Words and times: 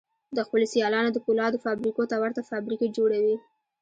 د 0.37 0.39
خپلو 0.47 0.65
سيالانو 0.73 1.09
د 1.13 1.17
پولادو 1.25 1.61
فابريکو 1.65 2.03
ته 2.11 2.15
ورته 2.21 2.41
فابريکې 2.49 2.87
جوړوي. 2.97 3.35